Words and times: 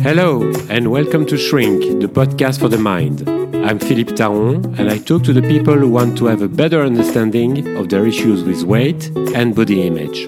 Hello, 0.00 0.48
and 0.70 0.92
welcome 0.92 1.26
to 1.26 1.36
Shrink, 1.36 2.00
the 2.00 2.06
podcast 2.06 2.60
for 2.60 2.68
the 2.68 2.78
mind. 2.78 3.28
I'm 3.66 3.80
Philippe 3.80 4.12
Taron, 4.12 4.78
and 4.78 4.88
I 4.88 4.98
talk 4.98 5.24
to 5.24 5.32
the 5.32 5.42
people 5.42 5.74
who 5.74 5.88
want 5.88 6.16
to 6.18 6.26
have 6.26 6.40
a 6.40 6.48
better 6.48 6.82
understanding 6.82 7.76
of 7.76 7.88
their 7.88 8.06
issues 8.06 8.44
with 8.44 8.62
weight 8.62 9.10
and 9.34 9.56
body 9.56 9.84
image. 9.84 10.22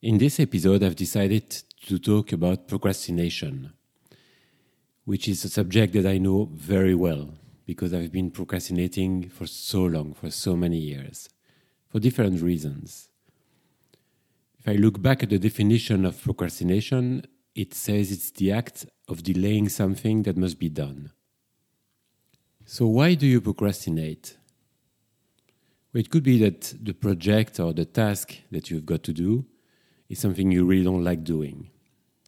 In 0.00 0.16
this 0.16 0.40
episode, 0.40 0.82
I've 0.82 0.96
decided 0.96 1.50
to 1.86 1.98
talk 1.98 2.32
about 2.32 2.66
procrastination, 2.66 3.74
which 5.04 5.28
is 5.28 5.44
a 5.44 5.50
subject 5.50 5.92
that 5.92 6.06
I 6.06 6.16
know 6.16 6.48
very 6.54 6.94
well 6.94 7.34
because 7.66 7.92
I've 7.92 8.10
been 8.10 8.30
procrastinating 8.30 9.28
for 9.28 9.46
so 9.46 9.84
long, 9.84 10.14
for 10.14 10.30
so 10.30 10.56
many 10.56 10.78
years, 10.78 11.28
for 11.90 12.00
different 12.00 12.40
reasons. 12.40 13.10
If 14.64 14.70
I 14.70 14.76
look 14.76 15.02
back 15.02 15.22
at 15.22 15.28
the 15.28 15.38
definition 15.38 16.06
of 16.06 16.22
procrastination, 16.22 17.26
it 17.54 17.74
says 17.74 18.10
it's 18.10 18.30
the 18.30 18.52
act 18.52 18.86
of 19.08 19.22
delaying 19.22 19.68
something 19.68 20.22
that 20.22 20.38
must 20.38 20.58
be 20.58 20.70
done. 20.70 21.10
So, 22.64 22.86
why 22.86 23.12
do 23.12 23.26
you 23.26 23.42
procrastinate? 23.42 24.38
Well, 25.92 26.00
it 26.00 26.08
could 26.08 26.22
be 26.22 26.38
that 26.38 26.72
the 26.82 26.94
project 26.94 27.60
or 27.60 27.74
the 27.74 27.84
task 27.84 28.36
that 28.50 28.70
you've 28.70 28.86
got 28.86 29.02
to 29.02 29.12
do 29.12 29.44
is 30.08 30.18
something 30.18 30.50
you 30.50 30.64
really 30.64 30.84
don't 30.84 31.04
like 31.04 31.24
doing. 31.24 31.68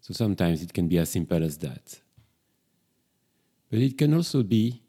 So, 0.02 0.12
sometimes 0.12 0.62
it 0.62 0.74
can 0.74 0.88
be 0.88 0.98
as 0.98 1.08
simple 1.08 1.42
as 1.42 1.56
that. 1.58 2.02
But 3.70 3.78
it 3.78 3.96
can 3.96 4.12
also 4.12 4.42
be 4.42 4.82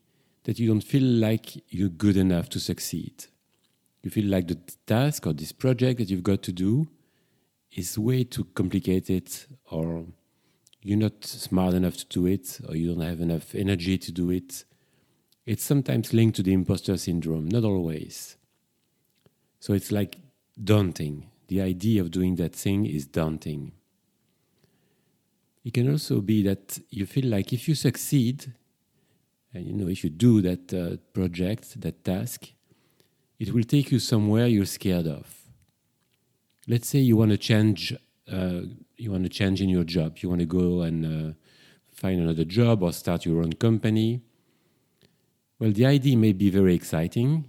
that 0.44 0.60
you 0.60 0.68
don't 0.68 0.82
feel 0.82 1.04
like 1.04 1.64
you're 1.74 1.88
good 1.88 2.18
enough 2.18 2.50
to 2.50 2.60
succeed. 2.60 3.28
You 4.04 4.12
feel 4.12 4.26
like 4.26 4.50
the 4.50 4.60
task 4.86 5.26
or 5.26 5.32
this 5.32 5.54
project 5.54 6.00
that 6.00 6.10
you've 6.10 6.24
got 6.24 6.44
to 6.44 6.52
do 6.52 6.90
is 7.72 7.98
way 7.98 8.24
too 8.24 8.46
complicated 8.54 9.30
or 9.70 10.06
you're 10.82 10.98
not 10.98 11.24
smart 11.24 11.74
enough 11.74 11.98
to 11.98 12.06
do 12.08 12.26
it 12.26 12.60
or 12.68 12.76
you 12.76 12.94
don't 12.94 13.06
have 13.06 13.22
enough 13.22 13.54
energy 13.54 13.98
to 13.98 14.12
do 14.12 14.30
it. 14.30 14.64
It's 15.46 15.64
sometimes 15.64 16.14
linked 16.14 16.36
to 16.38 16.44
the 16.44 16.54
imposter 16.54 16.98
syndrome, 16.98 17.48
not 17.48 17.64
always. 17.64 18.38
So 19.60 19.74
it's 19.74 19.92
like 19.92 20.18
daunting. 20.62 21.30
The 21.48 21.62
idea 21.62 22.02
of 22.02 22.12
doing 22.12 22.36
that 22.36 22.54
thing 22.56 22.86
is 22.86 23.06
daunting. 23.06 23.72
It 25.64 25.74
can 25.74 25.90
also 25.92 26.22
be 26.22 26.44
that 26.44 26.80
you 26.90 27.06
feel 27.06 27.26
like 27.26 27.52
if 27.52 27.68
you 27.68 27.76
succeed, 27.76 28.54
and 29.54 29.66
you 29.66 29.74
know, 29.74 29.88
if 29.88 30.04
you 30.04 30.10
do 30.10 30.42
that 30.42 30.74
uh, 30.74 30.98
project, 31.14 31.80
that 31.82 32.04
task, 32.04 32.52
it 33.40 33.54
will 33.54 33.64
take 33.64 33.92
you 33.92 34.00
somewhere 34.00 34.48
you're 34.48 34.66
scared 34.66 35.08
of 35.08 35.47
let's 36.68 36.88
say 36.88 37.00
you 37.00 37.16
want 37.16 37.32
to 37.32 37.38
change 37.38 37.94
uh, 38.32 38.62
you 38.98 39.12
want 39.12 39.24
to 39.24 39.30
change 39.30 39.62
in 39.62 39.70
your 39.70 39.84
job. 39.84 40.18
You 40.18 40.30
want 40.30 40.42
to 40.42 40.46
go 40.46 40.82
and 40.82 41.06
uh, 41.06 41.34
find 41.94 42.20
another 42.20 42.44
job 42.44 42.84
or 42.84 42.92
start 42.92 43.26
your 43.26 43.42
own 43.42 43.54
company. 43.54 44.22
Well 45.60 45.72
the 45.72 45.86
idea 45.86 46.18
may 46.18 46.34
be 46.34 46.50
very 46.50 46.76
exciting 46.76 47.46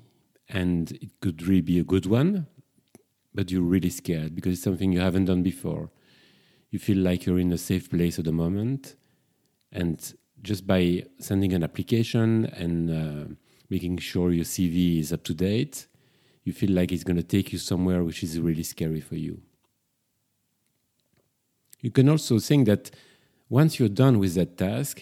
and 0.49 0.93
it 0.93 1.11
could 1.21 1.43
really 1.43 1.61
be 1.61 1.79
a 1.79 1.85
good 1.85 2.07
one 2.07 2.47
but 3.35 3.51
you're 3.51 3.63
really 3.63 3.91
scared 3.91 4.35
because 4.35 4.55
it's 4.55 4.63
something 4.63 4.93
you 4.93 5.01
haven't 5.01 5.27
done 5.27 5.43
before. 5.43 5.91
You 6.71 6.79
feel 6.79 6.99
like 6.99 7.27
you're 7.27 7.39
in 7.39 7.53
a 7.53 7.59
safe 7.59 7.91
place 7.91 8.19
at 8.19 8.25
the 8.25 8.33
moment 8.33 8.97
and 9.73 10.15
just 10.43 10.67
by 10.67 11.05
sending 11.19 11.53
an 11.53 11.63
application 11.63 12.47
and 12.47 12.91
uh, 12.91 13.35
making 13.71 13.99
sure 13.99 14.31
your 14.33 14.45
cv 14.45 15.01
is 15.01 15.13
up 15.13 15.25
to 15.25 15.35
date 15.35 15.87
you 16.49 16.55
feel 16.61 16.73
like 16.73 16.91
it's 16.91 17.05
going 17.05 17.23
to 17.25 17.31
take 17.37 17.53
you 17.53 17.59
somewhere 17.59 18.03
which 18.03 18.23
is 18.23 18.41
really 18.41 18.63
scary 18.63 19.03
for 19.09 19.17
you. 19.17 19.35
You 21.81 21.91
can 21.91 22.09
also 22.09 22.39
think 22.39 22.67
that 22.67 22.91
once 23.49 23.79
you're 23.79 23.97
done 24.05 24.19
with 24.19 24.35
that 24.35 24.57
task, 24.57 24.95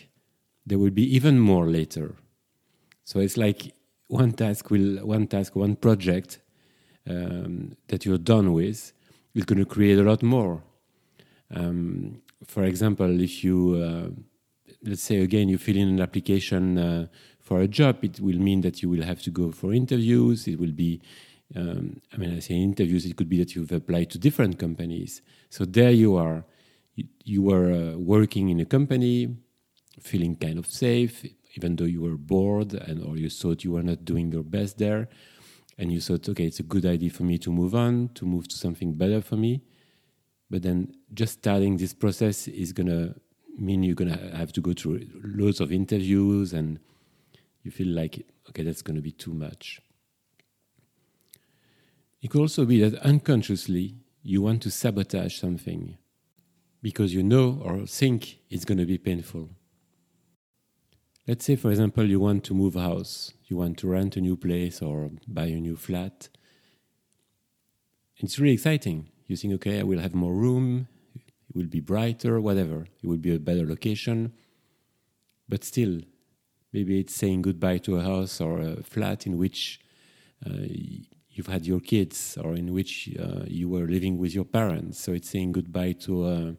there 0.67 0.79
will 0.79 0.91
be 0.91 1.07
even 1.17 1.39
more 1.39 1.67
later. 1.79 2.09
So 3.05 3.21
it's 3.21 3.37
like 3.37 3.61
one 4.09 4.33
task 4.33 4.71
will 4.71 5.07
one 5.15 5.27
task 5.27 5.51
one 5.57 5.77
project 5.77 6.31
um, 7.09 7.77
that 7.89 8.05
you're 8.05 8.25
done 8.35 8.53
with 8.53 8.93
is 9.35 9.45
going 9.45 9.63
to 9.65 9.71
create 9.77 9.99
a 9.99 10.03
lot 10.11 10.23
more. 10.23 10.63
Um, 11.55 12.23
for 12.45 12.65
example, 12.65 13.21
if 13.21 13.45
you 13.45 13.59
uh, 13.87 14.09
let's 14.83 15.03
say 15.03 15.19
again 15.29 15.49
you 15.49 15.59
fill 15.59 15.77
in 15.77 15.89
an 15.89 16.01
application 16.01 16.79
uh, 16.79 17.07
for 17.41 17.61
a 17.61 17.69
job, 17.69 17.95
it 18.03 18.21
will 18.21 18.41
mean 18.49 18.61
that 18.63 18.83
you 18.83 18.89
will 18.91 19.05
have 19.11 19.23
to 19.23 19.31
go 19.31 19.53
for 19.53 19.73
interviews. 19.73 20.49
It 20.49 20.59
will 20.59 20.77
be 20.87 21.01
um, 21.55 22.01
I 22.13 22.17
mean, 22.17 22.35
I 22.35 22.41
say 22.41 22.55
interviews, 22.55 23.07
it 23.07 23.17
could 23.17 23.29
be 23.29 23.39
that 23.39 23.55
you've 23.55 23.73
applied 23.73 24.11
to 24.11 24.19
different 24.19 24.59
companies. 24.59 25.23
So 25.49 25.65
there 25.65 25.91
you 25.93 26.17
are. 26.17 26.45
You, 26.95 27.05
you 27.25 27.43
were 27.43 27.73
uh, 27.73 27.99
working 27.99 28.49
in 28.49 28.59
a 28.61 28.65
company, 28.65 29.37
feeling 30.01 30.37
kind 30.37 30.59
of 30.59 30.67
safe, 30.67 31.25
even 31.55 31.77
though 31.77 31.85
you 31.85 32.03
were 32.03 32.17
bored 32.17 32.75
and 32.75 33.03
or 33.03 33.17
you 33.17 33.31
thought 33.31 33.65
you 33.65 33.73
were 33.73 33.83
not 33.83 34.05
doing 34.05 34.33
your 34.33 34.43
best 34.43 34.79
there. 34.79 35.09
And 35.79 35.93
you 35.93 36.01
thought, 36.01 36.29
okay, 36.31 36.47
it's 36.47 36.61
a 36.61 36.65
good 36.65 36.87
idea 36.87 37.11
for 37.11 37.23
me 37.23 37.39
to 37.39 37.51
move 37.53 37.75
on, 37.75 38.11
to 38.15 38.25
move 38.25 38.49
to 38.49 38.57
something 38.57 38.95
better 38.95 39.21
for 39.21 39.37
me. 39.37 39.63
But 40.51 40.63
then 40.63 40.95
just 41.13 41.35
starting 41.35 41.77
this 41.77 41.93
process 41.93 42.49
is 42.49 42.73
going 42.73 42.89
to 42.89 43.15
mean 43.59 43.83
you're 43.83 43.95
going 43.95 44.13
to 44.13 44.37
have 44.37 44.53
to 44.53 44.61
go 44.61 44.73
through 44.73 45.07
loads 45.23 45.61
of 45.61 45.73
interviews 45.73 46.53
and 46.53 46.79
you 47.63 47.71
feel 47.71 47.89
like, 47.89 48.27
okay, 48.49 48.63
that's 48.63 48.83
going 48.83 48.97
to 48.97 49.03
be 49.03 49.13
too 49.13 49.35
much. 49.35 49.81
It 52.23 52.31
could 52.31 52.41
also 52.41 52.65
be 52.65 52.81
that 52.81 53.01
unconsciously 53.03 53.97
you 54.23 54.43
want 54.43 54.63
to 54.63 54.71
sabotage 54.71 55.39
something 55.39 55.99
because 56.83 57.15
you 57.15 57.23
know 57.23 57.61
or 57.63 57.87
think 57.87 58.39
it's 58.51 58.65
going 58.65 58.79
to 58.79 58.87
be 58.87 58.99
painful. 58.99 59.51
Let's 61.27 61.45
say, 61.45 61.57
for 61.57 61.71
example, 61.71 62.05
you 62.05 62.21
want 62.21 62.45
to 62.45 62.55
move 62.55 62.77
a 62.77 62.83
house, 62.83 63.33
you 63.47 63.57
want 63.57 63.79
to 63.79 63.89
rent 63.89 64.17
a 64.17 64.21
new 64.21 64.37
place 64.37 64.81
or 64.81 65.11
buy 65.27 65.47
a 65.47 65.61
new 65.61 65.77
flat. 65.77 66.29
It's 68.19 68.39
really 68.39 68.55
exciting. 68.55 69.09
You 69.27 69.37
think, 69.37 69.55
okay, 69.55 69.81
I 69.81 69.83
will 69.83 69.99
have 69.99 70.15
more 70.15 70.35
room, 70.35 70.87
it 71.17 71.57
will 71.57 71.67
be 71.67 71.81
brighter, 71.81 72.41
whatever, 72.41 72.87
it 73.03 73.07
will 73.07 73.17
be 73.17 73.35
a 73.35 73.41
better 73.41 73.67
location. 73.67 74.33
But 75.49 75.65
still, 75.65 76.01
maybe 76.73 77.01
it's 77.01 77.15
saying 77.15 77.43
goodbye 77.43 77.79
to 77.79 77.97
a 77.97 78.03
house 78.03 78.41
or 78.41 78.61
a 78.61 78.83
flat 78.83 79.27
in 79.27 79.37
which 79.37 79.81
uh, 80.45 80.51
you've 81.37 81.47
had 81.47 81.67
your 81.67 81.81
kids 81.81 82.39
or 82.43 82.55
in 82.55 82.73
which 82.73 83.11
uh, 83.19 83.45
you 83.47 83.69
were 83.69 83.87
living 83.87 84.17
with 84.17 84.35
your 84.35 84.45
parents. 84.45 84.99
So 84.99 85.13
it's 85.13 85.31
saying 85.31 85.53
goodbye 85.53 85.93
to 86.01 86.25
uh, 86.25 86.53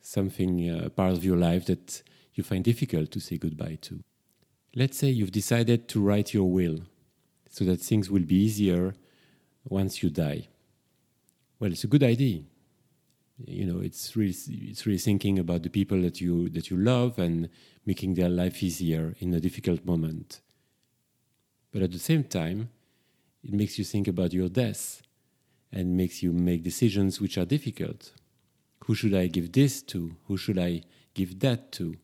something, 0.00 0.68
uh, 0.68 0.88
part 0.90 1.12
of 1.12 1.24
your 1.24 1.36
life 1.36 1.66
that 1.66 2.02
you 2.34 2.42
find 2.42 2.64
difficult 2.64 3.10
to 3.12 3.20
say 3.20 3.38
goodbye 3.38 3.78
to. 3.82 4.00
Let's 4.74 4.98
say 4.98 5.10
you've 5.10 5.32
decided 5.32 5.88
to 5.88 6.00
write 6.00 6.34
your 6.34 6.50
will 6.50 6.80
so 7.48 7.64
that 7.64 7.80
things 7.80 8.10
will 8.10 8.22
be 8.22 8.36
easier 8.36 8.94
once 9.64 10.02
you 10.02 10.10
die. 10.10 10.48
Well, 11.60 11.70
it's 11.70 11.84
a 11.84 11.88
good 11.88 12.02
idea. 12.02 12.42
You 13.46 13.66
know, 13.66 13.80
it's 13.80 14.16
really, 14.16 14.34
it's 14.48 14.86
really 14.86 14.98
thinking 14.98 15.38
about 15.38 15.62
the 15.62 15.70
people 15.70 16.00
that 16.02 16.20
you, 16.20 16.48
that 16.50 16.68
you 16.70 16.76
love 16.76 17.18
and 17.18 17.48
making 17.86 18.14
their 18.14 18.28
life 18.28 18.62
easier 18.62 19.14
in 19.20 19.32
a 19.34 19.40
difficult 19.40 19.84
moment. 19.84 20.40
But 21.72 21.82
at 21.82 21.92
the 21.92 21.98
same 21.98 22.24
time, 22.24 22.70
it 23.42 23.52
makes 23.52 23.78
you 23.78 23.84
think 23.84 24.08
about 24.08 24.32
your 24.32 24.48
death 24.48 25.02
and 25.72 25.96
makes 25.96 26.22
you 26.22 26.32
make 26.32 26.62
decisions 26.62 27.20
which 27.20 27.38
are 27.38 27.44
difficult. 27.44 28.12
Who 28.84 28.94
should 28.94 29.14
I 29.14 29.28
give 29.28 29.52
this 29.52 29.82
to? 29.82 30.16
Who 30.26 30.36
should 30.36 30.58
I 30.58 30.82
give 31.14 31.38
that 31.40 31.72
to? 31.72 31.96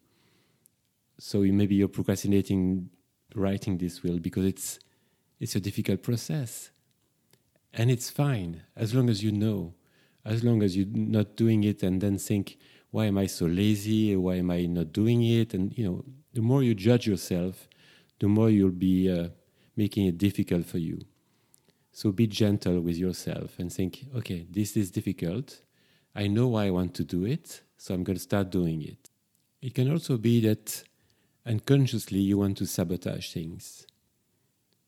So 1.19 1.41
maybe 1.41 1.75
you're 1.75 1.89
procrastinating 1.89 2.91
writing 3.35 3.79
this 3.79 4.03
will 4.03 4.19
because 4.19 4.45
it's 4.45 4.79
it's 5.39 5.55
a 5.55 5.61
difficult 5.61 6.03
process. 6.03 6.71
And 7.73 7.91
it's 7.91 8.09
fine 8.09 8.63
as 8.75 8.95
long 8.95 9.11
as 9.11 9.23
you 9.23 9.33
know, 9.33 9.75
as 10.25 10.43
long 10.43 10.63
as 10.63 10.77
you're 10.77 10.87
not 10.87 11.37
doing 11.37 11.65
it 11.65 11.83
and 11.83 12.01
then 12.01 12.17
think, 12.17 12.57
why 12.91 13.07
am 13.07 13.19
I 13.19 13.27
so 13.27 13.45
lazy? 13.45 14.17
Why 14.17 14.37
am 14.37 14.51
I 14.51 14.65
not 14.65 14.93
doing 14.93 15.23
it? 15.23 15.53
And 15.53 15.77
you 15.77 15.85
know, 15.85 16.05
the 16.33 16.41
more 16.41 16.63
you 16.63 16.75
judge 16.75 17.07
yourself, 17.07 17.69
the 18.19 18.29
more 18.29 18.49
you'll 18.49 18.71
be 18.71 19.11
uh, 19.11 19.29
making 19.77 20.07
it 20.07 20.17
difficult 20.17 20.65
for 20.65 20.79
you. 20.79 21.01
So 21.97 22.13
be 22.13 22.27
gentle 22.27 22.79
with 22.83 22.99
yourself 22.99 23.59
and 23.59 23.73
think, 23.73 24.05
okay, 24.15 24.47
this 24.51 24.77
is 24.77 24.91
difficult. 24.91 25.63
I 26.15 26.27
know 26.27 26.49
why 26.49 26.67
I 26.67 26.71
want 26.71 26.93
to 26.97 27.05
do 27.05 27.25
it, 27.25 27.63
so 27.79 27.95
I'm 27.95 28.05
going 28.05 28.19
to 28.19 28.23
start 28.23 28.51
doing 28.51 28.83
it. 28.83 29.09
It 29.63 29.73
can 29.73 29.91
also 29.91 30.19
be 30.19 30.43
that 30.43 30.85
unconsciously 31.47 32.19
you 32.19 32.37
want 32.37 32.59
to 32.59 32.67
sabotage 32.67 33.33
things. 33.33 33.87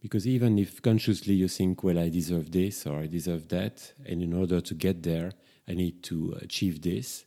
Because 0.03 0.27
even 0.27 0.59
if 0.59 0.83
consciously 0.83 1.33
you 1.33 1.49
think, 1.49 1.83
well, 1.83 1.99
I 1.99 2.11
deserve 2.11 2.53
this 2.53 2.87
or 2.87 2.99
I 2.99 3.07
deserve 3.07 3.49
that, 3.49 3.91
and 4.05 4.23
in 4.23 4.35
order 4.35 4.61
to 4.61 4.75
get 4.75 5.03
there, 5.03 5.33
I 5.67 5.73
need 5.73 6.03
to 6.03 6.37
achieve 6.43 6.83
this, 6.83 7.25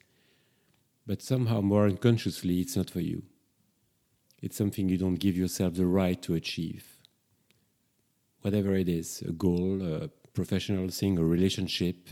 but 1.08 1.24
somehow 1.24 1.62
more 1.62 1.88
unconsciously, 1.88 2.60
it's 2.60 2.78
not 2.78 2.92
for 2.92 3.00
you. 3.00 3.24
It's 4.44 4.58
something 4.58 4.90
you 4.90 5.00
don't 5.00 5.16
give 5.16 5.36
yourself 5.36 5.74
the 5.74 5.88
right 5.88 6.22
to 6.22 6.36
achieve 6.36 7.01
whatever 8.42 8.76
it 8.76 8.90
is 8.90 9.22
a 9.28 9.32
goal, 9.32 9.82
a 9.82 10.08
professional 10.34 10.90
thing, 10.90 11.18
a 11.18 11.24
relationship. 11.24 12.10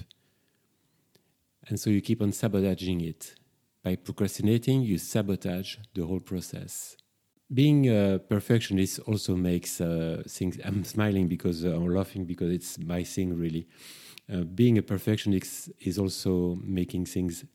And 1.67 1.79
so 1.79 1.89
you 1.89 2.01
keep 2.01 2.21
on 2.21 2.31
sabotaging 2.31 3.01
it. 3.01 3.35
By 3.83 3.95
procrastinating, 3.95 4.81
you 4.81 4.97
sabotage 4.97 5.77
the 5.93 6.05
whole 6.05 6.19
process. 6.19 6.97
Being 7.51 7.89
a 7.89 8.19
perfectionist 8.19 8.99
also 8.99 9.35
makes 9.35 9.81
uh, 9.81 10.23
things. 10.27 10.59
I'm 10.63 10.83
smiling 10.83 11.27
because 11.27 11.65
uh, 11.65 11.69
I'm 11.69 11.87
laughing 11.87 12.25
because 12.25 12.51
it's 12.51 12.77
my 12.77 13.03
thing, 13.03 13.35
really. 13.35 13.67
Uh, 14.31 14.41
being 14.41 14.77
a 14.77 14.83
perfectionist 14.83 15.71
is 15.79 15.97
also 15.97 16.59
making 16.61 17.05
things 17.05 17.45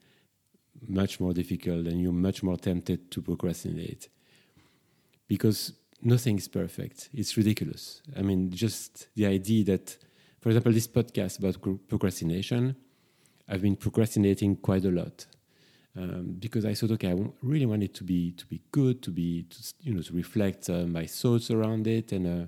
much 0.88 1.20
more 1.20 1.32
difficult 1.32 1.86
and 1.86 2.00
you're 2.00 2.12
much 2.12 2.42
more 2.42 2.56
tempted 2.56 3.10
to 3.10 3.22
procrastinate 3.22 4.08
because 5.28 5.72
nothing 6.04 6.36
is 6.36 6.48
perfect. 6.48 7.08
It's 7.12 7.36
ridiculous. 7.36 8.02
I 8.16 8.22
mean, 8.22 8.50
just 8.50 9.08
the 9.14 9.26
idea 9.26 9.64
that, 9.64 9.96
for 10.40 10.50
example, 10.50 10.72
this 10.72 10.86
podcast 10.86 11.38
about 11.38 11.60
procrastination, 11.88 12.76
I've 13.48 13.62
been 13.62 13.76
procrastinating 13.76 14.56
quite 14.56 14.84
a 14.84 14.90
lot 14.90 15.26
um, 15.96 16.36
because 16.38 16.64
I 16.64 16.74
thought, 16.74 16.90
okay, 16.92 17.10
I 17.10 17.16
really 17.42 17.66
want 17.66 17.82
it 17.82 17.94
to 17.94 18.04
be 18.04 18.32
to 18.32 18.46
be 18.46 18.60
good, 18.72 19.02
to 19.02 19.10
be 19.10 19.44
to, 19.44 19.74
you 19.80 19.94
know 19.94 20.02
to 20.02 20.12
reflect 20.12 20.68
uh, 20.68 20.86
my 20.86 21.06
thoughts 21.06 21.50
around 21.50 21.86
it, 21.86 22.12
and 22.12 22.26
uh, 22.26 22.46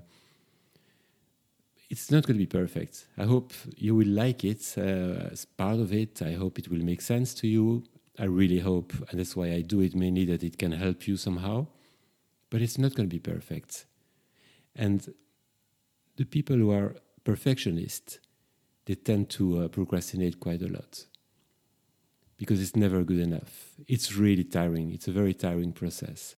it's 1.89 2.11
not 2.11 2.25
going 2.25 2.37
to 2.37 2.45
be 2.45 2.59
perfect. 2.59 3.07
I 3.17 3.23
hope 3.23 3.53
you 3.75 3.95
will 3.95 4.07
like 4.07 4.43
it 4.43 4.73
uh, 4.77 5.31
as 5.31 5.45
part 5.45 5.79
of 5.79 5.93
it. 5.93 6.21
I 6.21 6.33
hope 6.33 6.59
it 6.59 6.69
will 6.69 6.83
make 6.83 7.01
sense 7.01 7.33
to 7.35 7.47
you. 7.47 7.83
I 8.19 8.25
really 8.25 8.59
hope, 8.59 8.93
and 9.09 9.19
that's 9.19 9.35
why 9.35 9.53
I 9.53 9.61
do 9.61 9.81
it 9.81 9.95
mainly, 9.95 10.25
that 10.25 10.43
it 10.43 10.57
can 10.57 10.71
help 10.71 11.07
you 11.07 11.17
somehow. 11.17 11.67
But 12.49 12.61
it's 12.61 12.77
not 12.77 12.95
going 12.95 13.09
to 13.09 13.15
be 13.15 13.19
perfect. 13.19 13.85
And 14.75 15.13
the 16.15 16.25
people 16.25 16.55
who 16.55 16.71
are 16.71 16.95
perfectionists, 17.23 18.19
they 18.85 18.95
tend 18.95 19.29
to 19.31 19.63
uh, 19.63 19.67
procrastinate 19.67 20.39
quite 20.39 20.61
a 20.61 20.67
lot 20.67 21.05
because 22.37 22.61
it's 22.61 22.75
never 22.75 23.03
good 23.03 23.19
enough. 23.19 23.71
It's 23.87 24.15
really 24.15 24.43
tiring. 24.43 24.93
It's 24.93 25.07
a 25.07 25.11
very 25.11 25.33
tiring 25.33 25.73
process. 25.73 26.35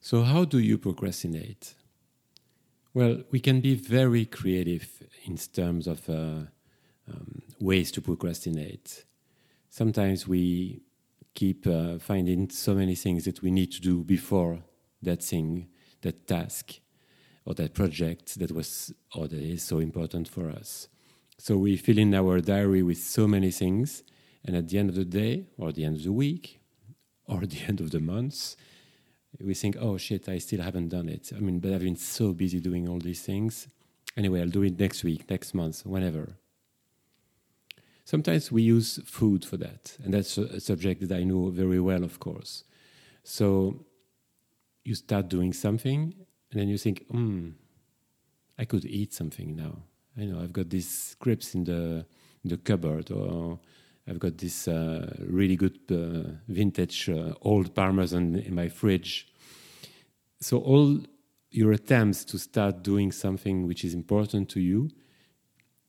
So, 0.00 0.22
how 0.22 0.44
do 0.44 0.58
you 0.58 0.78
procrastinate? 0.78 1.74
Well, 2.94 3.24
we 3.30 3.40
can 3.40 3.60
be 3.60 3.74
very 3.74 4.24
creative 4.24 4.88
in 5.24 5.36
terms 5.36 5.86
of 5.86 6.08
uh, 6.08 6.46
um, 7.08 7.42
ways 7.60 7.90
to 7.92 8.00
procrastinate 8.00 9.04
sometimes 9.70 10.26
we 10.26 10.82
keep 11.34 11.66
uh, 11.66 11.98
finding 11.98 12.50
so 12.50 12.74
many 12.74 12.94
things 12.94 13.24
that 13.24 13.42
we 13.42 13.50
need 13.50 13.70
to 13.72 13.80
do 13.80 14.02
before 14.02 14.58
that 15.02 15.22
thing, 15.22 15.68
that 16.02 16.26
task, 16.26 16.80
or 17.44 17.54
that 17.54 17.74
project 17.74 18.38
that 18.38 18.52
was 18.52 18.92
or 19.14 19.26
that 19.26 19.40
is 19.40 19.62
so 19.62 19.78
important 19.78 20.28
for 20.28 20.50
us. 20.50 20.88
So 21.38 21.56
we 21.56 21.76
fill 21.76 21.98
in 21.98 22.14
our 22.14 22.40
diary 22.40 22.82
with 22.82 22.98
so 22.98 23.26
many 23.26 23.50
things, 23.50 24.02
and 24.44 24.56
at 24.56 24.68
the 24.68 24.78
end 24.78 24.90
of 24.90 24.96
the 24.96 25.04
day, 25.04 25.46
or 25.56 25.72
the 25.72 25.84
end 25.84 25.96
of 25.96 26.02
the 26.02 26.12
week, 26.12 26.60
or 27.26 27.46
the 27.46 27.62
end 27.66 27.80
of 27.80 27.90
the 27.90 28.00
month, 28.00 28.56
we 29.40 29.54
think, 29.54 29.76
"Oh 29.80 29.96
shit, 29.96 30.28
I 30.28 30.38
still 30.38 30.62
haven't 30.62 30.88
done 30.88 31.08
it." 31.08 31.32
I 31.34 31.40
mean, 31.40 31.58
but 31.60 31.72
I've 31.72 31.80
been 31.80 31.96
so 31.96 32.32
busy 32.32 32.60
doing 32.60 32.88
all 32.88 32.98
these 32.98 33.22
things. 33.22 33.68
Anyway, 34.16 34.40
I'll 34.40 34.48
do 34.48 34.62
it 34.62 34.78
next 34.78 35.04
week, 35.04 35.30
next 35.30 35.54
month, 35.54 35.86
whenever. 35.86 36.36
Sometimes 38.04 38.50
we 38.50 38.62
use 38.62 38.98
food 39.04 39.44
for 39.44 39.58
that, 39.58 39.96
and 40.02 40.14
that's 40.14 40.38
a 40.38 40.60
subject 40.60 41.06
that 41.06 41.16
I 41.16 41.24
know 41.24 41.50
very 41.50 41.78
well, 41.78 42.02
of 42.02 42.18
course. 42.18 42.64
So 43.22 43.84
you 44.88 44.94
start 44.94 45.28
doing 45.28 45.52
something, 45.52 46.14
and 46.50 46.60
then 46.60 46.68
you 46.68 46.78
think, 46.78 47.06
hmm, 47.10 47.50
I 48.58 48.64
could 48.64 48.84
eat 48.86 49.12
something 49.12 49.54
now. 49.54 49.76
I 50.16 50.24
know 50.24 50.40
I've 50.40 50.52
got 50.52 50.70
these 50.70 51.14
crepes 51.20 51.54
in 51.54 51.64
the 51.64 52.06
in 52.42 52.50
the 52.50 52.56
cupboard, 52.56 53.10
or 53.10 53.58
I've 54.08 54.18
got 54.18 54.38
this 54.38 54.66
uh, 54.66 55.14
really 55.18 55.56
good 55.56 55.78
uh, 55.90 56.30
vintage 56.48 57.10
uh, 57.10 57.34
old 57.42 57.74
parmesan 57.74 58.36
in 58.36 58.54
my 58.54 58.68
fridge. 58.68 59.28
So 60.40 60.58
all 60.58 61.00
your 61.50 61.72
attempts 61.72 62.24
to 62.26 62.38
start 62.38 62.82
doing 62.82 63.12
something 63.12 63.66
which 63.66 63.84
is 63.84 63.92
important 63.94 64.48
to 64.50 64.60
you, 64.60 64.90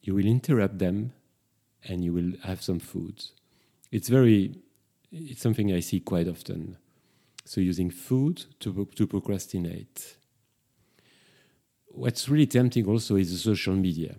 you 0.01 0.13
will 0.15 0.25
interrupt 0.25 0.79
them 0.79 1.13
and 1.87 2.03
you 2.03 2.11
will 2.13 2.33
have 2.43 2.61
some 2.61 2.79
food. 2.79 3.23
It's 3.91 4.09
very, 4.09 4.55
it's 5.11 5.41
something 5.41 5.71
I 5.71 5.81
see 5.81 5.99
quite 5.99 6.27
often. 6.27 6.77
So 7.45 7.61
using 7.61 7.89
food 7.89 8.45
to, 8.59 8.87
to 8.95 9.07
procrastinate. 9.07 10.17
What's 11.87 12.29
really 12.29 12.45
tempting 12.45 12.85
also 12.87 13.15
is 13.15 13.31
the 13.31 13.37
social 13.37 13.73
media. 13.73 14.15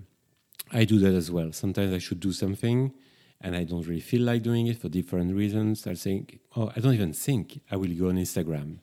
I 0.73 0.85
do 0.85 0.99
that 0.99 1.15
as 1.15 1.31
well. 1.31 1.53
Sometimes 1.53 1.93
I 1.93 1.99
should 1.99 2.21
do 2.21 2.33
something 2.33 2.93
and 3.41 3.57
I 3.57 3.65
don't 3.65 3.87
really 3.87 4.01
feel 4.01 4.23
like 4.23 4.43
doing 4.43 4.67
it 4.67 4.79
for 4.79 4.89
different 4.89 5.35
reasons. 5.35 5.87
I'll 5.87 5.95
think, 5.95 6.41
oh, 6.57 6.73
I 6.75 6.81
don't 6.81 6.95
even 6.95 7.13
think 7.13 7.61
I 7.71 7.77
will 7.77 7.95
go 7.95 8.09
on 8.09 8.17
Instagram 8.17 8.79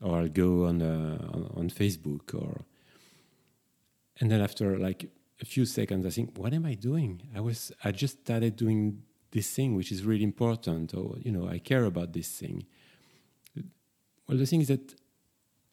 or 0.00 0.18
I'll 0.18 0.28
go 0.28 0.66
on, 0.66 0.80
uh, 0.80 1.18
on, 1.32 1.52
on 1.56 1.70
Facebook 1.70 2.34
or, 2.34 2.64
and 4.20 4.30
then 4.30 4.40
after 4.40 4.78
like 4.78 5.10
a 5.40 5.44
few 5.44 5.64
seconds, 5.64 6.06
I 6.06 6.10
think, 6.10 6.36
what 6.36 6.52
am 6.52 6.66
I 6.66 6.74
doing? 6.74 7.22
I 7.34 7.40
was, 7.40 7.72
I 7.84 7.92
just 7.92 8.20
started 8.20 8.56
doing 8.56 9.02
this 9.30 9.50
thing, 9.50 9.74
which 9.76 9.92
is 9.92 10.04
really 10.04 10.24
important, 10.24 10.94
or 10.94 11.16
you 11.20 11.30
know, 11.30 11.48
I 11.48 11.58
care 11.58 11.84
about 11.84 12.12
this 12.12 12.28
thing. 12.28 12.64
Well, 14.28 14.36
the 14.36 14.46
thing 14.46 14.60
is 14.60 14.68
that 14.68 14.94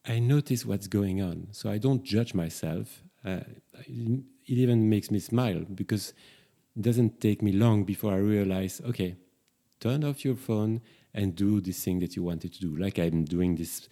I 0.06 0.18
notice 0.18 0.64
what's 0.64 0.86
going 0.86 1.20
on, 1.20 1.48
so 1.50 1.70
I 1.70 1.76
don't 1.76 2.02
judge 2.02 2.32
myself. 2.32 3.02
Uh, 3.22 3.40
it 3.86 4.22
even 4.46 4.88
makes 4.88 5.10
me 5.10 5.18
smile 5.18 5.64
because 5.74 6.14
it 6.74 6.82
doesn't 6.82 7.20
take 7.20 7.42
me 7.42 7.52
long 7.52 7.84
before 7.84 8.14
I 8.14 8.18
realize, 8.18 8.80
okay, 8.86 9.16
turn 9.78 10.04
off 10.04 10.24
your 10.24 10.36
phone 10.36 10.80
and 11.12 11.34
do 11.34 11.60
this 11.60 11.84
thing 11.84 11.98
that 11.98 12.16
you 12.16 12.22
wanted 12.22 12.54
to 12.54 12.60
do. 12.60 12.76
Like 12.76 12.98
I'm 12.98 13.24
doing 13.24 13.56
this 13.56 13.88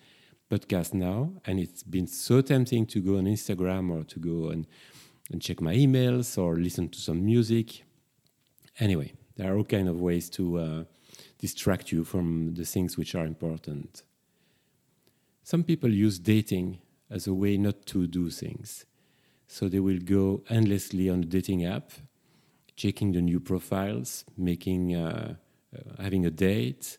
podcast 0.50 0.94
now, 0.94 1.32
and 1.44 1.60
it's 1.60 1.82
been 1.82 2.06
so 2.06 2.40
tempting 2.40 2.86
to 2.86 3.00
go 3.00 3.18
on 3.18 3.24
Instagram 3.24 3.90
or 3.90 4.04
to 4.04 4.18
go 4.18 4.50
on 4.50 4.66
and 5.30 5.42
check 5.42 5.60
my 5.60 5.74
emails 5.74 6.38
or 6.38 6.56
listen 6.56 6.88
to 6.88 7.00
some 7.00 7.22
music. 7.22 7.84
Anyway, 8.78 9.12
there 9.36 9.52
are 9.52 9.58
all 9.58 9.64
kind 9.64 9.88
of 9.88 10.00
ways 10.00 10.30
to 10.30 10.58
uh, 10.58 10.84
distract 11.38 11.92
you 11.92 12.04
from 12.04 12.54
the 12.54 12.64
things 12.64 12.96
which 12.96 13.14
are 13.14 13.26
important. 13.26 14.04
Some 15.44 15.62
people 15.62 15.90
use 15.90 16.18
dating 16.18 16.78
as 17.10 17.26
a 17.26 17.34
way 17.34 17.58
not 17.58 17.84
to 17.86 18.06
do 18.06 18.30
things. 18.30 18.86
So 19.46 19.68
they 19.68 19.78
will 19.78 19.98
go 19.98 20.42
endlessly 20.48 21.10
on 21.10 21.20
the 21.20 21.26
dating 21.26 21.66
app, 21.66 21.92
checking 22.76 23.12
the 23.12 23.20
new 23.20 23.40
profiles, 23.40 24.24
making, 24.38 24.96
uh, 24.96 25.34
uh, 25.76 26.02
having 26.02 26.24
a 26.24 26.30
date, 26.30 26.96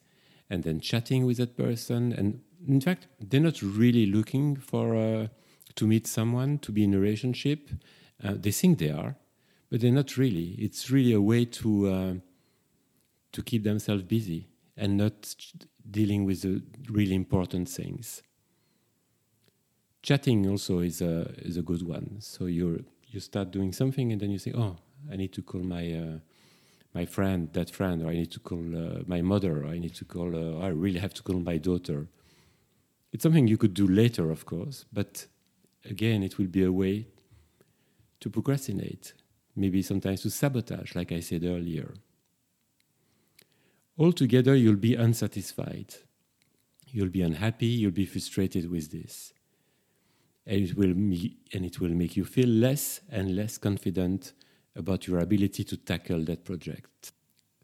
and 0.47 0.63
then 0.63 0.79
chatting 0.79 1.25
with 1.25 1.37
that 1.37 1.57
person. 1.57 2.13
And 2.13 2.41
in 2.67 2.79
fact, 2.81 3.07
they're 3.19 3.41
not 3.41 3.63
really 3.63 4.05
looking 4.05 4.55
for 4.57 4.95
uh, 4.95 5.27
to 5.73 5.87
meet 5.87 6.05
someone, 6.05 6.59
to 6.59 6.71
be 6.71 6.83
in 6.83 6.93
a 6.93 6.99
relationship. 6.99 7.71
Uh, 8.23 8.35
they 8.35 8.51
think 8.51 8.77
they 8.77 8.91
are, 8.91 9.15
but 9.71 9.81
they're 9.81 9.91
not 9.91 10.17
really. 10.17 10.55
It's 10.59 10.91
really 10.91 11.13
a 11.13 11.21
way 11.21 11.45
to 11.45 11.87
uh, 11.87 12.13
to 13.31 13.41
keep 13.41 13.63
themselves 13.63 14.03
busy 14.03 14.47
and 14.77 14.97
not 14.97 15.35
dealing 15.89 16.25
with 16.25 16.43
the 16.43 16.61
really 16.89 17.15
important 17.15 17.67
things. 17.67 18.21
Chatting 20.05 20.47
also 20.47 20.81
is 20.81 21.01
a 21.01 21.33
is 21.39 21.57
a 21.57 21.63
good 21.63 21.81
one. 21.81 22.17
So 22.19 22.45
you 22.45 22.85
you 23.07 23.19
start 23.19 23.49
doing 23.49 23.73
something 23.73 24.11
and 24.11 24.21
then 24.21 24.29
you 24.29 24.37
say, 24.37 24.53
oh, 24.53 24.75
I 25.11 25.15
need 25.15 25.33
to 25.33 25.41
call 25.41 25.61
my 25.61 25.93
uh, 25.93 26.19
my 26.93 27.05
friend, 27.05 27.49
that 27.53 27.71
friend, 27.71 28.03
or 28.03 28.09
I 28.09 28.13
need 28.13 28.31
to 28.33 28.39
call 28.39 28.63
uh, 28.75 29.01
my 29.07 29.21
mother, 29.23 29.63
or 29.63 29.67
I 29.67 29.79
need 29.79 29.95
to 29.95 30.05
call, 30.05 30.29
uh, 30.35 30.63
I 30.65 30.69
really 30.69 30.99
have 30.99 31.13
to 31.15 31.23
call 31.23 31.39
my 31.39 31.57
daughter. 31.57 32.07
It's 33.11 33.23
something 33.23 33.47
you 33.47 33.57
could 33.57 33.73
do 33.73 33.87
later, 33.87 34.31
of 34.31 34.45
course, 34.45 34.85
but 34.93 35.27
again, 35.83 36.23
it 36.23 36.37
will 36.37 36.47
be 36.47 36.63
a 36.63 36.71
way 36.71 37.07
to 38.21 38.29
procrastinate, 38.29 39.13
maybe 39.55 39.81
sometimes 39.81 40.21
to 40.21 40.29
sabotage, 40.29 40.95
like 40.95 41.11
I 41.11 41.19
said 41.19 41.43
earlier. 41.43 41.95
Altogether, 43.97 44.55
you'll 44.55 44.75
be 44.89 44.95
unsatisfied. 44.95 45.95
You'll 46.87 47.09
be 47.09 47.23
unhappy, 47.23 47.67
you'll 47.79 47.91
be 47.91 48.05
frustrated 48.05 48.69
with 48.69 48.91
this. 48.91 49.34
And 50.47 50.61
it, 50.61 50.77
will 50.77 50.93
me- 50.93 51.37
and 51.53 51.65
it 51.65 51.79
will 51.79 51.89
make 51.89 52.15
you 52.15 52.25
feel 52.25 52.47
less 52.47 53.01
and 53.09 53.35
less 53.35 53.57
confident 53.57 54.33
about 54.75 55.07
your 55.07 55.19
ability 55.19 55.63
to 55.63 55.77
tackle 55.77 56.23
that 56.25 56.43
project. 56.43 57.13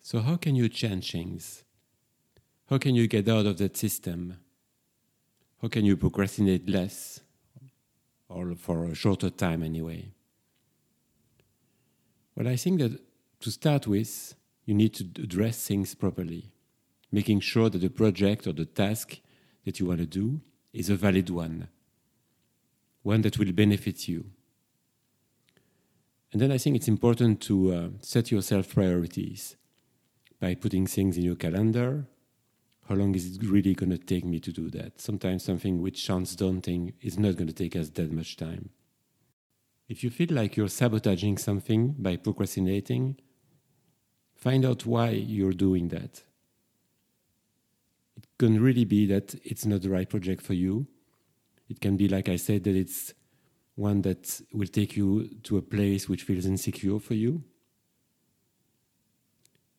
So, 0.01 0.19
how 0.19 0.37
can 0.37 0.55
you 0.55 0.67
change 0.69 1.11
things? 1.11 1.63
How 2.69 2.77
can 2.77 2.95
you 2.95 3.07
get 3.07 3.27
out 3.27 3.45
of 3.45 3.57
that 3.57 3.77
system? 3.77 4.37
How 5.61 5.67
can 5.67 5.85
you 5.85 5.95
procrastinate 5.95 6.67
less, 6.67 7.19
or 8.29 8.55
for 8.55 8.85
a 8.85 8.95
shorter 8.95 9.29
time 9.29 9.61
anyway? 9.61 10.11
Well, 12.35 12.47
I 12.47 12.55
think 12.55 12.79
that 12.79 12.99
to 13.41 13.51
start 13.51 13.85
with, 13.85 14.33
you 14.65 14.73
need 14.73 14.93
to 14.95 15.03
address 15.21 15.67
things 15.67 15.93
properly, 15.93 16.51
making 17.11 17.41
sure 17.41 17.69
that 17.69 17.79
the 17.79 17.89
project 17.89 18.47
or 18.47 18.53
the 18.53 18.65
task 18.65 19.19
that 19.65 19.79
you 19.79 19.85
want 19.85 19.99
to 19.99 20.05
do 20.05 20.41
is 20.73 20.89
a 20.89 20.95
valid 20.95 21.29
one, 21.29 21.67
one 23.03 23.21
that 23.21 23.37
will 23.37 23.51
benefit 23.51 24.07
you. 24.07 24.25
And 26.31 26.41
then 26.41 26.51
I 26.51 26.57
think 26.57 26.75
it's 26.75 26.87
important 26.87 27.41
to 27.41 27.73
uh, 27.73 27.89
set 28.01 28.31
yourself 28.31 28.73
priorities. 28.73 29.57
by 30.41 30.55
putting 30.55 30.87
things 30.87 31.17
in 31.17 31.23
your 31.23 31.35
calendar. 31.35 32.07
How 32.89 32.95
long 32.95 33.15
is 33.15 33.37
it 33.37 33.43
really 33.43 33.75
going 33.75 33.91
to 33.91 33.97
take 33.97 34.25
me 34.25 34.39
to 34.39 34.51
do 34.51 34.69
that? 34.71 34.99
Sometimes 34.99 35.43
something 35.43 35.81
which 35.81 36.03
sounds 36.03 36.35
daunting 36.35 36.93
is 36.99 37.17
not 37.17 37.35
going 37.37 37.47
to 37.47 37.53
take 37.53 37.75
us 37.75 37.89
that 37.91 38.11
much 38.11 38.35
time. 38.35 38.71
If 39.87 40.03
you 40.03 40.09
feel 40.09 40.29
like 40.31 40.57
you're 40.57 40.67
sabotaging 40.67 41.37
something 41.37 41.95
by 41.99 42.17
procrastinating, 42.17 43.17
find 44.35 44.65
out 44.65 44.85
why 44.85 45.11
you're 45.11 45.53
doing 45.53 45.89
that. 45.89 46.23
It 48.17 48.25
can 48.39 48.61
really 48.61 48.85
be 48.85 49.05
that 49.05 49.35
it's 49.43 49.65
not 49.65 49.83
the 49.83 49.89
right 49.89 50.09
project 50.09 50.41
for 50.41 50.53
you. 50.53 50.87
It 51.71 51.79
can 51.79 51.97
be, 51.97 52.07
like 52.07 52.29
I 52.29 52.37
said, 52.37 52.63
that 52.65 52.75
it's 52.75 53.13
one 53.75 54.01
that 54.01 54.41
will 54.53 54.67
take 54.67 54.95
you 54.95 55.29
to 55.43 55.57
a 55.57 55.61
place 55.61 56.09
which 56.09 56.23
feels 56.23 56.45
insecure 56.45 56.99
for 56.99 57.15
you. 57.15 57.43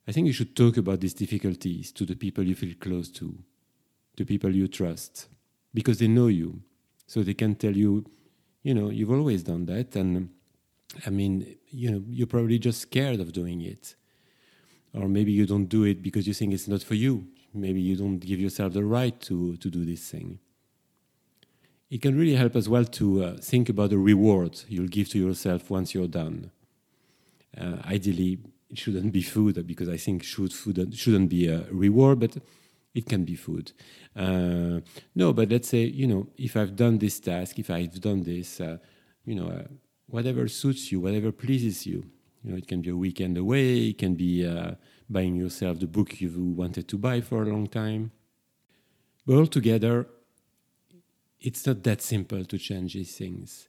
I 0.08 0.12
think 0.12 0.26
you 0.26 0.32
should 0.32 0.56
talk 0.56 0.76
about 0.76 1.00
these 1.00 1.14
difficulties 1.14 1.92
to 1.92 2.04
the 2.04 2.16
people 2.16 2.44
you 2.44 2.54
feel 2.54 2.74
close 2.80 3.08
to, 3.10 3.38
to 4.16 4.24
people 4.24 4.52
you 4.54 4.66
trust, 4.66 5.28
because 5.72 5.98
they 5.98 6.08
know 6.08 6.28
you. 6.28 6.60
So 7.06 7.22
they 7.22 7.34
can 7.34 7.54
tell 7.54 7.76
you 7.76 8.04
you 8.62 8.74
know, 8.74 8.90
you've 8.90 9.10
always 9.10 9.42
done 9.42 9.66
that. 9.66 9.96
And 9.96 10.30
I 11.06 11.10
mean, 11.10 11.56
you 11.70 11.90
know, 11.90 12.02
you're 12.08 12.26
probably 12.26 12.58
just 12.58 12.80
scared 12.80 13.20
of 13.20 13.32
doing 13.32 13.60
it. 13.62 13.96
Or 14.94 15.08
maybe 15.08 15.32
you 15.32 15.46
don't 15.46 15.66
do 15.66 15.84
it 15.84 16.02
because 16.02 16.26
you 16.26 16.34
think 16.34 16.52
it's 16.52 16.68
not 16.68 16.82
for 16.82 16.94
you. 16.94 17.26
Maybe 17.54 17.80
you 17.80 17.96
don't 17.96 18.18
give 18.18 18.40
yourself 18.40 18.72
the 18.72 18.84
right 18.84 19.18
to, 19.22 19.56
to 19.56 19.70
do 19.70 19.84
this 19.84 20.08
thing. 20.10 20.38
It 21.92 22.00
can 22.00 22.16
really 22.16 22.36
help 22.36 22.56
as 22.56 22.70
well 22.70 22.86
to 22.86 23.22
uh, 23.22 23.36
think 23.36 23.68
about 23.68 23.90
the 23.90 23.98
reward 23.98 24.62
you'll 24.66 24.88
give 24.88 25.10
to 25.10 25.18
yourself 25.18 25.68
once 25.68 25.92
you're 25.92 26.08
done. 26.08 26.50
Uh, 27.54 27.76
ideally, 27.84 28.38
it 28.70 28.78
shouldn't 28.78 29.12
be 29.12 29.20
food 29.20 29.66
because 29.66 29.90
I 29.90 29.98
think 29.98 30.22
should 30.22 30.54
food 30.54 30.94
shouldn't 30.96 31.28
be 31.28 31.48
a 31.48 31.64
reward, 31.70 32.20
but 32.20 32.38
it 32.94 33.04
can 33.04 33.26
be 33.26 33.34
food. 33.34 33.72
Uh, 34.16 34.80
no, 35.14 35.34
but 35.34 35.50
let's 35.50 35.68
say, 35.68 35.82
you 35.84 36.06
know, 36.06 36.28
if 36.38 36.56
I've 36.56 36.76
done 36.76 36.96
this 36.96 37.20
task, 37.20 37.58
if 37.58 37.68
I've 37.68 38.00
done 38.00 38.22
this, 38.22 38.58
uh, 38.62 38.78
you 39.26 39.34
know, 39.34 39.48
uh, 39.48 39.64
whatever 40.06 40.48
suits 40.48 40.90
you, 40.92 40.98
whatever 40.98 41.30
pleases 41.30 41.86
you. 41.86 42.06
You 42.42 42.52
know, 42.52 42.56
it 42.56 42.66
can 42.66 42.80
be 42.80 42.88
a 42.88 42.96
weekend 42.96 43.36
away, 43.36 43.88
it 43.88 43.98
can 43.98 44.14
be 44.14 44.46
uh, 44.46 44.76
buying 45.10 45.36
yourself 45.36 45.78
the 45.78 45.86
book 45.86 46.22
you've 46.22 46.38
wanted 46.38 46.88
to 46.88 46.96
buy 46.96 47.20
for 47.20 47.42
a 47.42 47.46
long 47.46 47.66
time. 47.66 48.12
But 49.26 49.36
altogether, 49.36 50.06
it's 51.42 51.66
not 51.66 51.82
that 51.82 52.00
simple 52.00 52.44
to 52.44 52.58
change 52.58 52.94
these 52.94 53.16
things. 53.16 53.68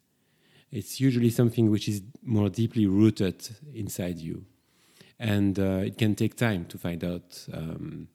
It's 0.72 1.00
usually 1.00 1.30
something 1.30 1.70
which 1.70 1.88
is 1.88 2.02
more 2.24 2.50
deeply 2.50 2.86
rooted 2.88 3.48
inside 3.74 4.18
you. 4.20 4.46
And 5.20 5.58
uh, 5.60 5.82
it 5.86 5.98
can 5.98 6.16
take 6.16 6.36
time 6.36 6.66
to 6.66 6.78
find 6.78 7.04
out 7.04 7.48
um, 7.54 8.08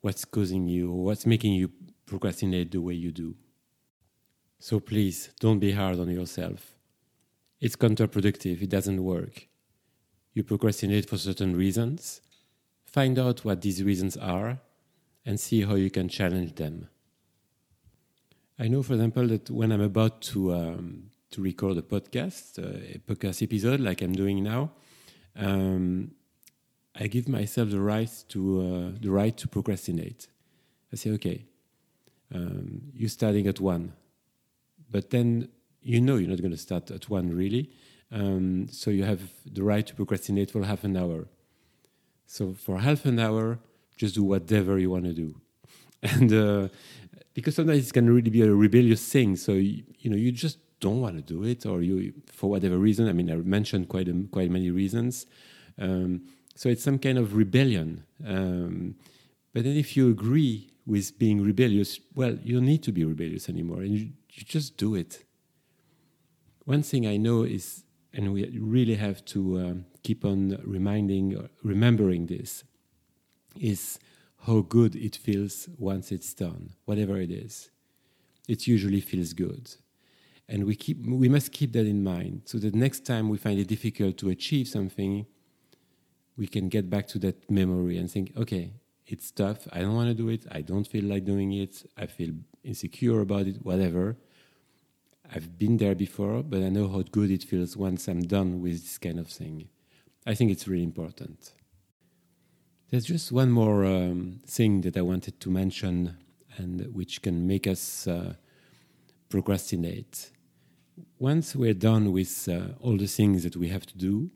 what's 0.00 0.24
causing 0.24 0.66
you 0.66 0.90
what's 0.90 1.26
making 1.26 1.52
you 1.54 1.70
procrastinate 2.06 2.72
the 2.72 2.80
way 2.80 2.94
you 2.94 3.12
do. 3.12 3.34
So 4.58 4.80
please 4.80 5.30
don't 5.40 5.58
be 5.58 5.72
hard 5.72 5.98
on 5.98 6.10
yourself. 6.10 6.74
It's 7.60 7.76
counterproductive, 7.76 8.62
it 8.62 8.68
doesn't 8.68 9.02
work. 9.02 9.46
You 10.34 10.42
procrastinate 10.42 11.08
for 11.08 11.18
certain 11.18 11.56
reasons. 11.56 12.20
Find 12.84 13.18
out 13.18 13.44
what 13.44 13.62
these 13.62 13.82
reasons 13.82 14.16
are 14.16 14.58
and 15.24 15.38
see 15.38 15.62
how 15.62 15.74
you 15.74 15.90
can 15.90 16.08
challenge 16.08 16.56
them. 16.56 16.88
I 18.62 18.68
know, 18.68 18.84
for 18.84 18.92
example, 18.92 19.26
that 19.26 19.50
when 19.50 19.72
I'm 19.72 19.80
about 19.80 20.22
to 20.30 20.54
um, 20.54 21.10
to 21.32 21.42
record 21.42 21.78
a 21.78 21.82
podcast, 21.82 22.60
uh, 22.60 22.94
a 22.94 22.98
podcast 22.98 23.42
episode 23.42 23.80
like 23.80 24.02
I'm 24.02 24.12
doing 24.12 24.44
now, 24.44 24.70
um, 25.34 26.12
I 26.94 27.08
give 27.08 27.28
myself 27.28 27.70
the 27.70 27.80
right 27.80 28.12
to 28.28 28.40
uh, 28.60 28.98
the 29.00 29.10
right 29.10 29.36
to 29.36 29.48
procrastinate. 29.48 30.28
I 30.92 30.96
say, 30.96 31.10
okay, 31.10 31.44
um, 32.32 32.82
you're 32.94 33.08
starting 33.08 33.48
at 33.48 33.58
one, 33.58 33.94
but 34.88 35.10
then 35.10 35.48
you 35.80 36.00
know 36.00 36.14
you're 36.14 36.30
not 36.30 36.40
going 36.40 36.52
to 36.52 36.64
start 36.68 36.92
at 36.92 37.10
one 37.10 37.34
really. 37.34 37.68
Um, 38.12 38.68
so 38.70 38.92
you 38.92 39.02
have 39.02 39.22
the 39.44 39.64
right 39.64 39.84
to 39.88 39.94
procrastinate 39.96 40.52
for 40.52 40.62
half 40.62 40.84
an 40.84 40.96
hour. 40.96 41.26
So 42.26 42.54
for 42.54 42.78
half 42.78 43.06
an 43.06 43.18
hour, 43.18 43.58
just 43.96 44.14
do 44.14 44.22
whatever 44.22 44.78
you 44.78 44.90
want 44.90 45.06
to 45.06 45.14
do, 45.14 45.34
and 46.04 46.32
uh, 46.32 46.68
because 47.34 47.54
sometimes 47.54 47.88
it 47.88 47.92
can 47.92 48.10
really 48.10 48.30
be 48.30 48.42
a 48.42 48.52
rebellious 48.52 49.06
thing. 49.06 49.36
So 49.36 49.52
you, 49.52 49.84
you 49.98 50.10
know 50.10 50.16
you 50.16 50.32
just 50.32 50.58
don't 50.80 51.00
want 51.00 51.16
to 51.16 51.22
do 51.22 51.44
it, 51.44 51.64
or 51.66 51.82
you 51.82 52.12
for 52.26 52.50
whatever 52.50 52.76
reason. 52.76 53.08
I 53.08 53.12
mean, 53.12 53.30
I 53.30 53.36
mentioned 53.36 53.88
quite 53.88 54.08
a, 54.08 54.24
quite 54.30 54.50
many 54.50 54.70
reasons. 54.70 55.26
Um, 55.78 56.22
so 56.54 56.68
it's 56.68 56.82
some 56.82 56.98
kind 56.98 57.18
of 57.18 57.34
rebellion. 57.34 58.04
Um, 58.26 58.96
but 59.54 59.64
then 59.64 59.76
if 59.76 59.96
you 59.96 60.10
agree 60.10 60.70
with 60.86 61.18
being 61.18 61.40
rebellious, 61.42 62.00
well, 62.14 62.36
you 62.42 62.56
don't 62.56 62.66
need 62.66 62.82
to 62.82 62.92
be 62.92 63.04
rebellious 63.04 63.48
anymore, 63.48 63.82
and 63.82 63.90
you, 63.90 64.10
you 64.30 64.44
just 64.44 64.76
do 64.76 64.94
it. 64.94 65.24
One 66.64 66.82
thing 66.82 67.06
I 67.06 67.16
know 67.16 67.42
is, 67.42 67.84
and 68.12 68.32
we 68.32 68.46
really 68.58 68.94
have 68.96 69.24
to 69.26 69.58
um, 69.58 69.84
keep 70.02 70.24
on 70.24 70.60
reminding, 70.64 71.48
remembering 71.62 72.26
this, 72.26 72.64
is 73.58 73.98
how 74.46 74.60
good 74.60 74.96
it 74.96 75.16
feels 75.16 75.68
once 75.78 76.10
it's 76.10 76.34
done, 76.34 76.70
whatever 76.84 77.16
it 77.20 77.30
is. 77.30 77.70
It 78.48 78.66
usually 78.66 79.00
feels 79.00 79.32
good. 79.32 79.74
And 80.48 80.64
we, 80.64 80.74
keep, 80.74 81.06
we 81.06 81.28
must 81.28 81.52
keep 81.52 81.72
that 81.72 81.86
in 81.86 82.02
mind 82.02 82.42
so 82.46 82.58
that 82.58 82.74
next 82.74 83.06
time 83.06 83.28
we 83.28 83.38
find 83.38 83.58
it 83.58 83.68
difficult 83.68 84.18
to 84.18 84.30
achieve 84.30 84.66
something, 84.66 85.26
we 86.36 86.46
can 86.46 86.68
get 86.68 86.90
back 86.90 87.06
to 87.08 87.18
that 87.20 87.48
memory 87.50 87.98
and 87.98 88.10
think, 88.10 88.32
okay, 88.36 88.72
it's 89.06 89.30
tough. 89.30 89.68
I 89.72 89.80
don't 89.80 89.94
want 89.94 90.08
to 90.08 90.14
do 90.14 90.28
it. 90.28 90.44
I 90.50 90.62
don't 90.62 90.86
feel 90.86 91.04
like 91.04 91.24
doing 91.24 91.52
it. 91.52 91.84
I 91.96 92.06
feel 92.06 92.34
insecure 92.64 93.20
about 93.20 93.46
it, 93.46 93.64
whatever. 93.64 94.16
I've 95.32 95.56
been 95.56 95.76
there 95.76 95.94
before, 95.94 96.42
but 96.42 96.62
I 96.62 96.68
know 96.68 96.88
how 96.88 97.02
good 97.02 97.30
it 97.30 97.44
feels 97.44 97.76
once 97.76 98.08
I'm 98.08 98.22
done 98.22 98.60
with 98.60 98.82
this 98.82 98.98
kind 98.98 99.20
of 99.20 99.28
thing. 99.28 99.68
I 100.26 100.34
think 100.34 100.50
it's 100.50 100.66
really 100.66 100.84
important. 100.84 101.52
There's 102.92 103.06
just 103.06 103.32
one 103.32 103.50
more 103.50 103.86
um, 103.86 104.40
thing 104.46 104.82
that 104.82 104.98
I 104.98 105.00
wanted 105.00 105.40
to 105.40 105.50
mention 105.50 106.14
and 106.58 106.94
which 106.94 107.22
can 107.22 107.46
make 107.46 107.66
us 107.66 108.06
uh, 108.06 108.34
procrastinate. 109.30 110.30
Once 111.18 111.56
we're 111.56 111.72
done 111.72 112.12
with 112.12 112.46
uh, 112.50 112.74
all 112.82 112.98
the 112.98 113.06
things 113.06 113.44
that 113.44 113.56
we 113.56 113.68
have 113.68 113.86
to 113.86 113.96
do, 113.96 114.30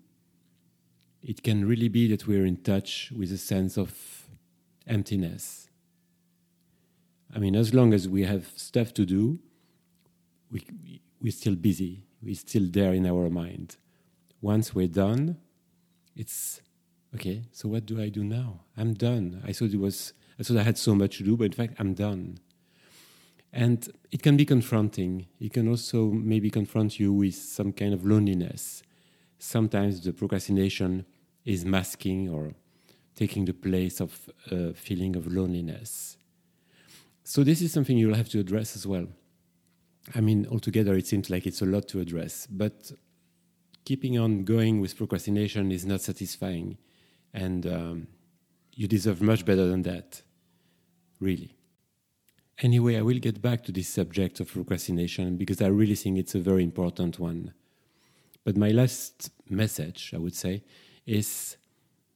it 1.22 1.42
can 1.42 1.68
really 1.68 1.88
be 1.88 2.08
that 2.08 2.26
we're 2.26 2.46
in 2.46 2.56
touch 2.56 3.12
with 3.14 3.30
a 3.30 3.36
sense 3.36 3.76
of 3.76 4.26
emptiness. 4.86 5.68
I 7.34 7.38
mean, 7.38 7.54
as 7.54 7.74
long 7.74 7.92
as 7.92 8.08
we 8.08 8.22
have 8.22 8.48
stuff 8.56 8.94
to 8.94 9.04
do, 9.04 9.38
we, 10.50 11.02
we're 11.20 11.30
still 11.30 11.56
busy, 11.56 12.04
we're 12.22 12.34
still 12.34 12.68
there 12.70 12.94
in 12.94 13.04
our 13.04 13.28
mind. 13.28 13.76
Once 14.40 14.74
we're 14.74 14.88
done, 14.88 15.36
it's 16.16 16.62
okay, 17.16 17.42
so 17.50 17.66
what 17.68 17.86
do 17.86 18.00
I 18.00 18.10
do 18.10 18.22
now? 18.22 18.60
I'm 18.76 18.92
done. 18.92 19.42
I 19.46 19.52
thought 19.52 19.70
it 19.70 19.80
was 19.80 20.12
I 20.38 20.42
thought 20.42 20.58
I 20.58 20.62
had 20.62 20.76
so 20.76 20.94
much 20.94 21.16
to 21.16 21.24
do, 21.24 21.36
but 21.36 21.44
in 21.44 21.52
fact 21.52 21.74
I'm 21.78 21.94
done. 21.94 22.38
And 23.52 23.88
it 24.10 24.22
can 24.22 24.36
be 24.36 24.44
confronting. 24.44 25.26
It 25.40 25.54
can 25.54 25.66
also 25.66 26.10
maybe 26.32 26.50
confront 26.50 27.00
you 27.00 27.10
with 27.14 27.34
some 27.34 27.72
kind 27.72 27.94
of 27.94 28.04
loneliness. 28.04 28.82
Sometimes 29.38 30.04
the 30.04 30.12
procrastination 30.12 31.06
is 31.46 31.64
masking 31.64 32.28
or 32.28 32.52
taking 33.14 33.46
the 33.46 33.54
place 33.54 33.98
of 34.00 34.28
a 34.50 34.74
feeling 34.74 35.16
of 35.16 35.26
loneliness. 35.26 36.18
So, 37.24 37.42
this 37.42 37.62
is 37.62 37.72
something 37.72 37.96
you'll 37.96 38.14
have 38.22 38.28
to 38.30 38.40
address 38.40 38.76
as 38.76 38.86
well. 38.86 39.06
I 40.14 40.20
mean, 40.20 40.46
altogether, 40.50 40.94
it 40.94 41.06
seems 41.06 41.30
like 41.30 41.46
it's 41.46 41.62
a 41.62 41.66
lot 41.66 41.88
to 41.88 42.00
address, 42.00 42.46
but 42.46 42.92
keeping 43.86 44.18
on 44.18 44.44
going 44.44 44.80
with 44.80 44.96
procrastination 44.96 45.72
is 45.72 45.86
not 45.86 46.02
satisfying. 46.02 46.76
And 47.36 47.66
um, 47.66 48.06
you 48.72 48.88
deserve 48.88 49.20
much 49.20 49.44
better 49.44 49.66
than 49.66 49.82
that, 49.82 50.22
really. 51.20 51.54
Anyway, 52.58 52.96
I 52.96 53.02
will 53.02 53.18
get 53.18 53.42
back 53.42 53.62
to 53.64 53.72
this 53.72 53.88
subject 53.88 54.40
of 54.40 54.50
procrastination 54.50 55.36
because 55.36 55.60
I 55.60 55.66
really 55.66 55.94
think 55.94 56.18
it's 56.18 56.34
a 56.34 56.40
very 56.40 56.64
important 56.64 57.18
one. 57.18 57.52
But 58.42 58.56
my 58.56 58.70
last 58.70 59.30
message, 59.50 60.12
I 60.14 60.18
would 60.18 60.34
say, 60.34 60.64
is 61.04 61.58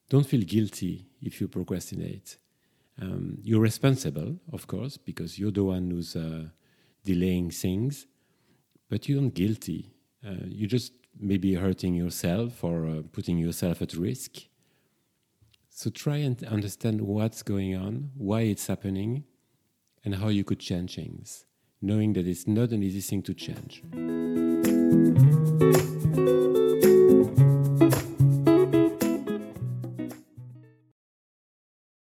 don't 0.09 0.25
feel 0.25 0.41
guilty 0.41 1.05
if 1.21 1.39
you 1.39 1.47
procrastinate. 1.47 2.37
Um, 2.99 3.37
you're 3.43 3.61
responsible, 3.61 4.39
of 4.51 4.65
course, 4.65 4.97
because 4.97 5.37
you're 5.37 5.51
the 5.51 5.63
one 5.63 5.91
who's 5.91 6.15
uh, 6.15 6.45
delaying 7.05 7.51
things, 7.51 8.07
but 8.89 9.07
you're 9.07 9.21
not 9.21 9.35
guilty. 9.35 9.93
Uh, 10.25 10.45
you 10.47 10.65
just 10.65 10.93
maybe 11.19 11.53
hurting 11.53 11.93
yourself 11.93 12.63
or 12.63 12.87
uh, 12.87 13.01
putting 13.11 13.37
yourself 13.37 13.83
at 13.83 13.93
risk. 13.93 14.50
So 15.81 15.89
try 15.89 16.17
and 16.17 16.43
understand 16.43 17.01
what's 17.01 17.41
going 17.41 17.75
on, 17.75 18.11
why 18.15 18.41
it's 18.41 18.67
happening, 18.67 19.23
and 20.05 20.13
how 20.13 20.27
you 20.27 20.43
could 20.43 20.59
change 20.59 20.93
things, 20.93 21.45
knowing 21.81 22.13
that 22.13 22.27
it's 22.27 22.45
not 22.45 22.69
an 22.69 22.83
easy 22.83 23.01
thing 23.01 23.23
to 23.23 23.33
change. 23.33 23.81